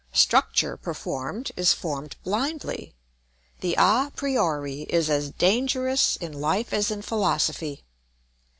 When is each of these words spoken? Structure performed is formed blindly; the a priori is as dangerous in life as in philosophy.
Structure 0.13 0.77
performed 0.77 1.51
is 1.55 1.73
formed 1.73 2.15
blindly; 2.23 2.95
the 3.59 3.75
a 3.77 4.11
priori 4.15 4.81
is 4.89 5.11
as 5.11 5.29
dangerous 5.29 6.15
in 6.15 6.33
life 6.33 6.73
as 6.73 6.89
in 6.89 7.03
philosophy. 7.03 7.83